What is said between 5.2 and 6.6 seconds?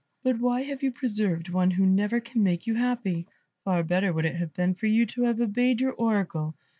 have obeyed your Oracle.